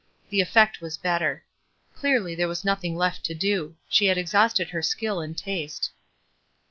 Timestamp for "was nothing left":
2.47-3.23